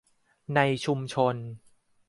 [0.55, 1.35] ในชุมชน